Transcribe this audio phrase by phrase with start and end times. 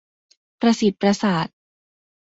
[0.59, 1.47] ประสิทธิ์ประสาท